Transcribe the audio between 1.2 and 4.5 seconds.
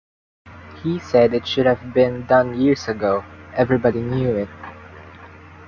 it should have been done years ago, everybody knew it.